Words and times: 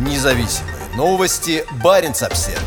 Независимые 0.00 0.76
новости. 0.96 1.62
Барин 1.84 2.12
обсерва 2.12 2.58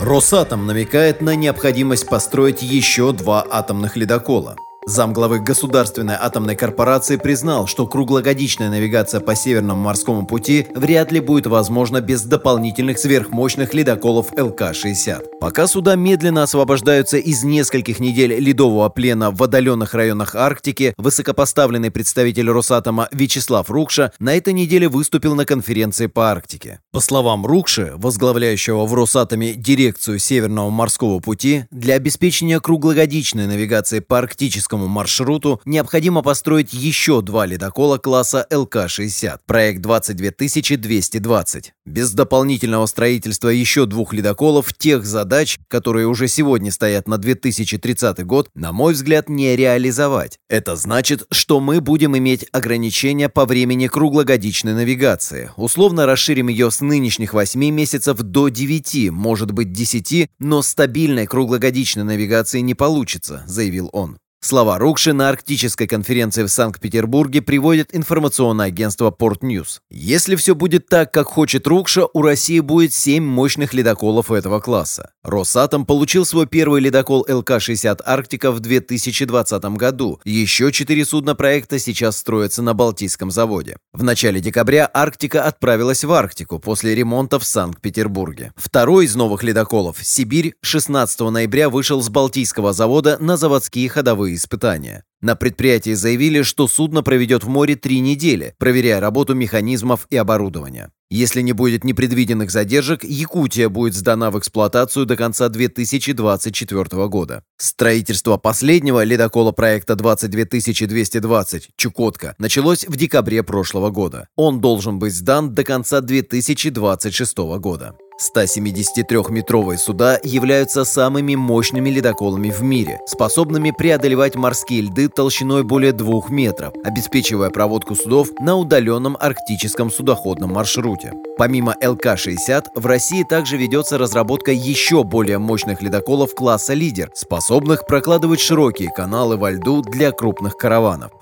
Росатом 0.00 0.66
намекает 0.66 1.20
на 1.20 1.36
необходимость 1.36 2.08
построить 2.08 2.62
еще 2.62 3.12
два 3.12 3.46
атомных 3.50 3.96
ледокола. 3.96 4.56
Замглавы 4.84 5.38
Государственной 5.38 6.16
атомной 6.18 6.56
корпорации 6.56 7.16
признал, 7.16 7.68
что 7.68 7.86
круглогодичная 7.86 8.68
навигация 8.68 9.20
по 9.20 9.36
Северному 9.36 9.80
морскому 9.80 10.26
пути 10.26 10.66
вряд 10.74 11.12
ли 11.12 11.20
будет 11.20 11.46
возможна 11.46 12.00
без 12.00 12.24
дополнительных 12.24 12.98
сверхмощных 12.98 13.74
ледоколов 13.74 14.32
ЛК-60. 14.32 15.38
Пока 15.40 15.68
суда 15.68 15.94
медленно 15.94 16.42
освобождаются 16.42 17.16
из 17.16 17.44
нескольких 17.44 18.00
недель 18.00 18.34
ледового 18.40 18.88
плена 18.88 19.30
в 19.30 19.40
отдаленных 19.44 19.94
районах 19.94 20.34
Арктики, 20.34 20.94
высокопоставленный 20.96 21.92
представитель 21.92 22.50
Росатома 22.50 23.08
Вячеслав 23.12 23.70
Рукша 23.70 24.12
на 24.18 24.36
этой 24.36 24.52
неделе 24.52 24.88
выступил 24.88 25.36
на 25.36 25.44
конференции 25.44 26.08
по 26.08 26.28
Арктике. 26.28 26.80
По 26.90 26.98
словам 26.98 27.46
Рукши, 27.46 27.92
возглавляющего 27.94 28.84
в 28.86 28.94
Росатоме 28.94 29.54
дирекцию 29.54 30.18
Северного 30.18 30.70
морского 30.70 31.20
пути, 31.20 31.66
для 31.70 31.94
обеспечения 31.94 32.58
круглогодичной 32.58 33.46
навигации 33.46 34.00
по 34.00 34.18
арктическому 34.18 34.71
арктическому 34.72 34.88
маршруту 34.88 35.60
необходимо 35.64 36.22
построить 36.22 36.72
еще 36.72 37.20
два 37.22 37.46
ледокола 37.46 37.98
класса 37.98 38.46
ЛК-60, 38.50 39.40
проект 39.46 39.80
22220. 39.80 41.72
Без 41.84 42.12
дополнительного 42.12 42.86
строительства 42.86 43.48
еще 43.48 43.86
двух 43.86 44.12
ледоколов 44.12 44.72
тех 44.72 45.04
задач, 45.04 45.58
которые 45.68 46.06
уже 46.06 46.28
сегодня 46.28 46.70
стоят 46.70 47.08
на 47.08 47.18
2030 47.18 48.24
год, 48.24 48.48
на 48.54 48.72
мой 48.72 48.94
взгляд, 48.94 49.28
не 49.28 49.56
реализовать. 49.56 50.38
Это 50.48 50.76
значит, 50.76 51.24
что 51.30 51.60
мы 51.60 51.80
будем 51.80 52.16
иметь 52.16 52.46
ограничения 52.52 53.28
по 53.28 53.44
времени 53.44 53.88
круглогодичной 53.88 54.74
навигации. 54.74 55.50
Условно 55.56 56.06
расширим 56.06 56.48
ее 56.48 56.70
с 56.70 56.80
нынешних 56.80 57.34
8 57.34 57.60
месяцев 57.70 58.18
до 58.18 58.48
9, 58.48 59.10
может 59.10 59.52
быть 59.52 59.72
10, 59.72 60.28
но 60.38 60.62
стабильной 60.62 61.26
круглогодичной 61.26 62.04
навигации 62.04 62.60
не 62.60 62.74
получится, 62.74 63.42
заявил 63.46 63.90
он. 63.92 64.18
Слова 64.44 64.76
Рукши 64.76 65.12
на 65.12 65.28
арктической 65.28 65.86
конференции 65.86 66.42
в 66.42 66.48
Санкт-Петербурге 66.48 67.42
приводит 67.42 67.94
информационное 67.94 68.66
агентство 68.66 69.14
Port 69.16 69.42
News. 69.42 69.78
Если 69.88 70.34
все 70.34 70.56
будет 70.56 70.88
так, 70.88 71.12
как 71.12 71.28
хочет 71.28 71.64
Рукша, 71.68 72.06
у 72.12 72.22
России 72.22 72.58
будет 72.58 72.92
7 72.92 73.24
мощных 73.24 73.72
ледоколов 73.72 74.32
этого 74.32 74.58
класса. 74.58 75.12
Росатом 75.22 75.86
получил 75.86 76.26
свой 76.26 76.48
первый 76.48 76.80
ледокол 76.80 77.24
ЛК-60 77.28 78.00
«Арктика» 78.04 78.50
в 78.50 78.58
2020 78.58 79.64
году. 79.76 80.20
Еще 80.24 80.72
четыре 80.72 81.04
судна 81.04 81.36
проекта 81.36 81.78
сейчас 81.78 82.16
строятся 82.16 82.62
на 82.62 82.74
Балтийском 82.74 83.30
заводе. 83.30 83.76
В 83.92 84.02
начале 84.02 84.40
декабря 84.40 84.90
«Арктика» 84.92 85.44
отправилась 85.44 86.02
в 86.02 86.12
Арктику 86.12 86.58
после 86.58 86.96
ремонта 86.96 87.38
в 87.38 87.44
Санкт-Петербурге. 87.44 88.52
Второй 88.56 89.04
из 89.04 89.14
новых 89.14 89.44
ледоколов 89.44 89.98
«Сибирь» 90.02 90.54
16 90.62 91.20
ноября 91.20 91.70
вышел 91.70 92.02
с 92.02 92.08
Балтийского 92.08 92.72
завода 92.72 93.16
на 93.20 93.36
заводские 93.36 93.88
ходовые 93.88 94.31
испытания. 94.34 95.04
На 95.22 95.36
предприятии 95.36 95.94
заявили, 95.94 96.42
что 96.42 96.66
судно 96.66 97.04
проведет 97.04 97.44
в 97.44 97.48
море 97.48 97.76
три 97.76 98.00
недели, 98.00 98.56
проверяя 98.58 98.98
работу 98.98 99.34
механизмов 99.34 100.08
и 100.10 100.16
оборудования. 100.16 100.90
Если 101.10 101.42
не 101.42 101.52
будет 101.52 101.84
непредвиденных 101.84 102.50
задержек, 102.50 103.04
Якутия 103.04 103.68
будет 103.68 103.94
сдана 103.94 104.32
в 104.32 104.38
эксплуатацию 104.38 105.06
до 105.06 105.16
конца 105.16 105.48
2024 105.48 107.06
года. 107.06 107.44
Строительство 107.56 108.36
последнего 108.36 109.04
ледокола 109.04 109.52
проекта 109.52 109.94
22220 109.94 111.68
«Чукотка» 111.76 112.34
началось 112.38 112.84
в 112.88 112.96
декабре 112.96 113.44
прошлого 113.44 113.90
года. 113.90 114.26
Он 114.34 114.60
должен 114.60 114.98
быть 114.98 115.14
сдан 115.14 115.54
до 115.54 115.62
конца 115.62 116.00
2026 116.00 117.38
года. 117.60 117.94
173-метровые 118.22 119.78
суда 119.78 120.18
являются 120.22 120.84
самыми 120.84 121.34
мощными 121.34 121.90
ледоколами 121.90 122.50
в 122.50 122.62
мире, 122.62 123.00
способными 123.06 123.72
преодолевать 123.76 124.36
морские 124.36 124.82
льды 124.82 125.08
толщиной 125.14 125.62
более 125.62 125.92
двух 125.92 126.30
метров, 126.30 126.74
обеспечивая 126.84 127.50
проводку 127.50 127.94
судов 127.94 128.28
на 128.40 128.56
удаленном 128.56 129.16
арктическом 129.18 129.90
судоходном 129.90 130.52
маршруте. 130.52 131.12
Помимо 131.38 131.76
ЛК-60, 131.82 132.64
в 132.74 132.86
России 132.86 133.24
также 133.24 133.56
ведется 133.56 133.98
разработка 133.98 134.52
еще 134.52 135.04
более 135.04 135.38
мощных 135.38 135.82
ледоколов 135.82 136.34
класса 136.34 136.74
«Лидер», 136.74 137.10
способных 137.14 137.86
прокладывать 137.86 138.40
широкие 138.40 138.90
каналы 138.90 139.36
во 139.36 139.50
льду 139.50 139.82
для 139.82 140.12
крупных 140.12 140.56
караванов. 140.56 141.12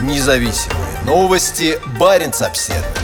Независимые 0.00 0.82
новости. 1.06 1.78
Барин 1.98 2.32
обседный. 2.40 3.01